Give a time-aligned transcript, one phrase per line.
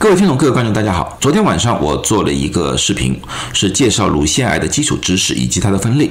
[0.00, 1.18] 各位听众、各位观众，大家好。
[1.20, 3.20] 昨天晚上我做了一个视频，
[3.52, 6.10] 是介绍乳腺癌的基础知识以及它的分类。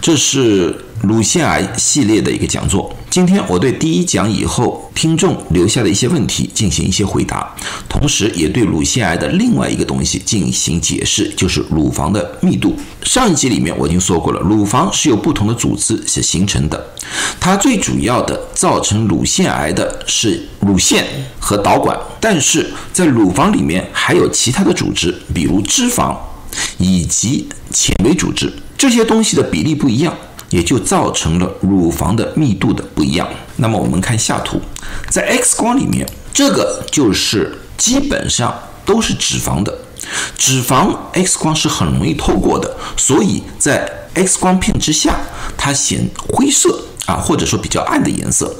[0.00, 2.94] 这是乳腺癌系列的一个讲座。
[3.10, 7.54] 今天我对第一讲以后听众留下的一些问题进行一些回答，
[7.88, 12.76] 同时也对乳腺癌的另外一个东西进行解释，就是乳房的密度。
[13.02, 16.86] 上一集里面我已经说过了，乳房是由不同的组织所形成的，
[17.40, 21.06] 它最主要的造成乳腺癌的是乳腺
[21.38, 26.14] 和导管，但是在乳房里面还有其他的组织，比如脂肪
[26.76, 28.52] 以及纤维组织。
[28.76, 30.16] 这些东西的比例不一样，
[30.50, 33.28] 也就造成了乳房的密度的不一样。
[33.56, 34.60] 那么我们看下图，
[35.10, 39.76] 在 X 光里面，这个就是基本上都是脂肪的，
[40.36, 45.18] 脂肪 X 光是很容易透过的，所以在 X 光片之下，
[45.56, 48.54] 它显灰色啊，或者说比较暗的颜色。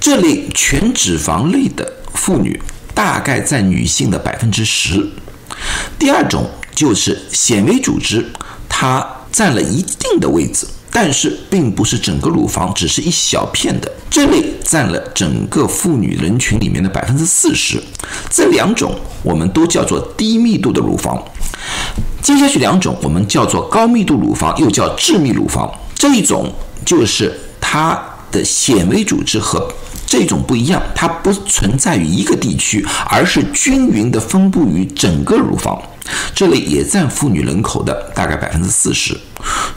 [0.00, 2.60] 这类全脂肪类的妇女，
[2.94, 5.08] 大概占女性的百分之十。
[5.98, 8.26] 第二种就是纤维组织，
[8.68, 9.06] 它。
[9.32, 13.90] 占了一定的位置，但是并不是整个乳房，只是一小片的。
[14.10, 17.82] 这类占了整个妇女人群里面的百分之四十。
[18.30, 21.20] 这两种我们都叫做低密度的乳房。
[22.20, 25.72] 接下去两种我们叫做高密度乳房，又叫致密乳房。
[25.94, 26.52] 这一种
[26.84, 27.98] 就是它
[28.30, 29.66] 的纤维组织和
[30.12, 35.80] 这种不一样，它不存在于一个地区，而是均匀的分布于整个乳房。
[36.34, 39.18] 这类也占妇女人口的大概百分之四十。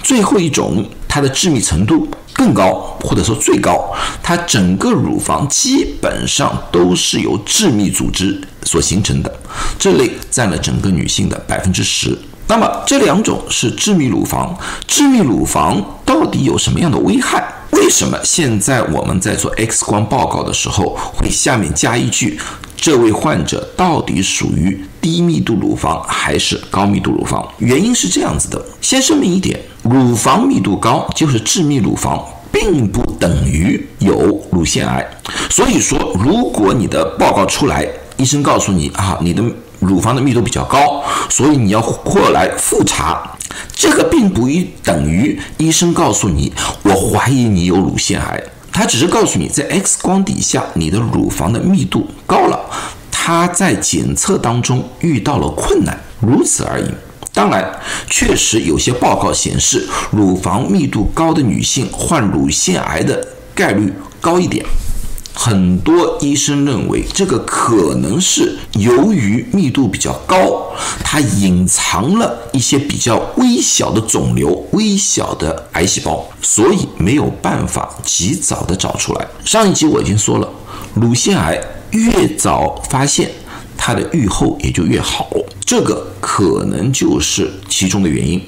[0.04, 9.34] 最后一种，它的致密程度更高，或者说最高，它整个乳房基本上都是由致密组织所形成的。
[9.80, 12.18] 这类占了整个女性的百分之十。
[12.48, 14.56] 那么这两种是致密乳房，
[14.88, 17.44] 致密乳房到底有什么样的危害？
[17.72, 22.40] 为什么现在我们在做 X 光报告的时候会下面加一句？
[22.78, 27.46] 这位患者到底属于低密度乳房还是高密度乳房？
[27.58, 35.06] 原因是这样子的，先声明一点，乳房密度高就是致密乳房，并不等于有乳腺癌。
[35.50, 37.88] 所以说，如果你的报告出来，
[38.18, 39.44] 医生告诉你啊，你的
[39.86, 43.38] 乳房的密度比较高，所以你要过来复查，
[43.74, 46.52] 这个并不一等于医生告诉你，
[46.84, 48.44] 我怀疑你有乳腺癌。
[48.72, 52.60] 他只是告诉你，在 X 光底下，你的乳房的密度高了，
[53.10, 56.86] 他在检测当中遇到了困难，如此而已。
[57.34, 57.70] 当然，
[58.10, 64.66] 确实有些报告显示，乳房密度高的女性患乳腺癌的概率高一点。
[65.38, 70.74] 很多医生认为，这个可能是由于密度比较高，
[71.04, 79.28] 它隐藏了一些比较微小的肿瘤、微小的癌细胞，所以没有办法及早的找出来。
[79.44, 80.50] 上一集我已经说了，
[80.96, 83.30] 乳腺癌越早发现，
[83.78, 85.30] 它的预后也就越好，
[85.66, 88.42] 这个可能就是其中的原因。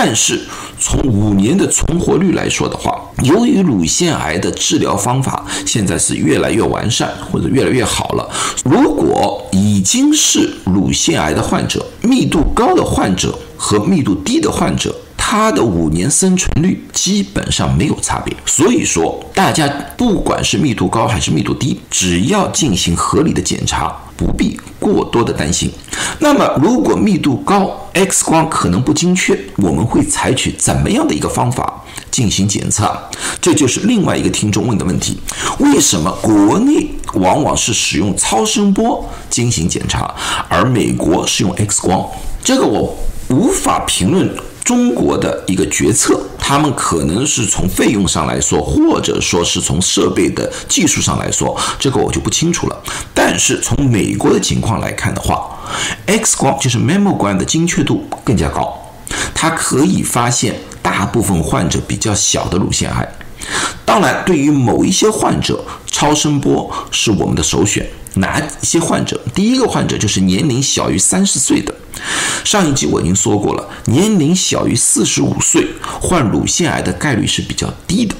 [0.00, 0.40] 但是
[0.78, 8.30] 从五年的存活率来说的话，由于乳腺癌的治疗方法现在是越来越完善或者越来越好了，
[8.64, 14.94] 如果已经是乳腺癌的患者，密度高的患者和密度低的患者，
[15.30, 18.34] 它的五年生存率基本上没有差别。
[18.46, 25.70] 所以说，大家不管是密度高还是密度低，只要进行合理的检查，不必过多的担心。
[26.18, 32.90] 那么，如果密度高，X 光可能不精确，我们会采取怎么样的一个方法进行检测？
[33.38, 35.20] 这就是另外一个听众问的问题：
[35.58, 40.14] 为什么国内往往是使用超声波进行检查，
[40.48, 42.08] 而美国是用 X 光？
[42.42, 42.96] 这个我
[43.28, 44.34] 无法评论。
[44.68, 52.78] 中国的一个决策，他们可能是从费用上来说，或者说是从设备的技术上来说，这个我就不清楚了。
[53.14, 55.58] 但是从美国的情况来看的话
[56.04, 58.78] ，X 光就是 mammogram 的精确度更加高，
[59.34, 63.10] 它可以发现大部分患者比较小的乳腺癌。
[63.86, 67.88] 当然，对于某一些患者，超声波是我们的首选。
[68.18, 69.20] 哪一些患者？
[69.34, 71.74] 第一个患者就是年龄小于三十岁的。
[72.44, 78.14] 上一集我已经说过了，年龄小于四十五岁患乳腺癌的概率是比较低的，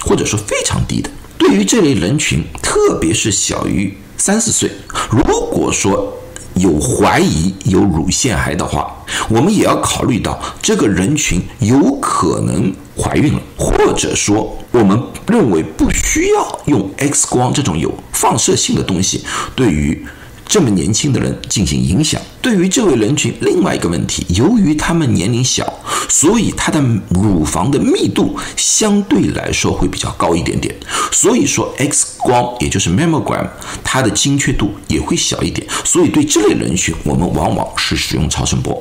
[0.00, 1.10] 或者说非常低的。
[1.38, 4.70] 对于这类人群，特别是小于三十岁，
[5.10, 6.19] 如果说
[6.54, 8.94] 有怀疑有乳腺癌的话，
[9.28, 19.24] 我们也要考虑到这个人群有可能怀孕了，或者说我们认为不需要用 X 光这种有放射性的东西
[19.54, 20.06] 对于。
[20.50, 22.20] 这么年轻的人进行影响。
[22.42, 25.72] 对于这位人群，另外一个问题，由于他们年龄小，
[26.08, 30.74] 所以他的乳房的密度相对来说会比较高一点点。
[31.12, 33.46] 所以说，X 光也就是 mammogram，
[33.84, 35.64] 它的精确度也会小一点。
[35.84, 38.76] 所以对这类人群，我们往往是使用超声波。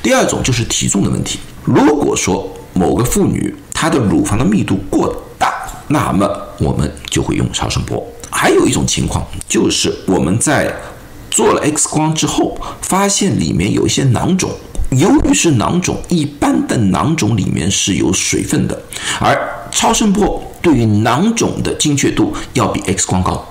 [0.00, 1.40] 第二种就是体重的问题。
[1.64, 5.52] 如果说某个妇女她的乳房的密度过大，
[5.88, 6.30] 那么
[6.60, 8.00] 我们就会用超声波。
[8.32, 10.72] 还有一种情况就是我们在
[11.30, 14.50] 做了 X 光之后，发现里面有一些囊肿。
[14.90, 18.82] 由于是囊肿，一般的囊肿里面是有水分的，
[19.20, 19.38] 而
[19.70, 23.46] 超声波对于囊肿的精确度要比 X 光高。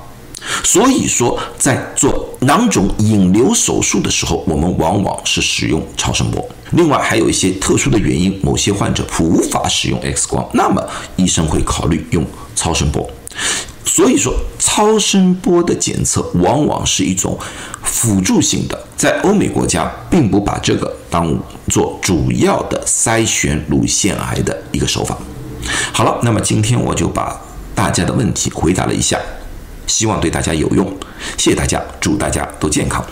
[0.63, 6.45] 所以说，在做囊肿引流手术的时候，我们往往是使用超声波。
[6.71, 10.85] 另外，还有一些特殊的原因，某些患者无法使用 X 光，那么
[11.15, 12.25] 医生会考虑用
[12.55, 13.09] 超声波。
[13.91, 17.37] 所以说，超声波的检测往往是一种
[17.83, 21.35] 辅助性的，在欧美国家并不把这个当
[21.69, 25.17] 做主要的筛选乳腺癌的一个手法。
[25.91, 27.35] 好了，那么今天我就把
[27.73, 29.19] 大家的问题回答了一下，
[29.87, 30.85] 希望对大家有用。
[31.35, 33.03] 谢谢大家，祝大家都健康。